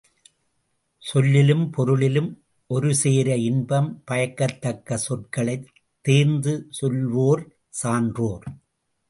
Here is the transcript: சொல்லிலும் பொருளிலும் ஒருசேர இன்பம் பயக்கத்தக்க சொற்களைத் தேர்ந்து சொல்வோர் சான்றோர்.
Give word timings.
சொல்லிலும் 0.99 1.69
பொருளிலும் 1.69 2.43
ஒருசேர 2.67 3.37
இன்பம் 3.37 4.03
பயக்கத்தக்க 4.11 4.97
சொற்களைத் 4.97 5.67
தேர்ந்து 6.01 6.69
சொல்வோர் 6.81 7.45
சான்றோர். 7.69 8.43